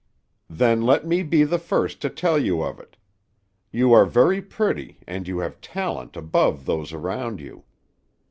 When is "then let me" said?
0.49-1.21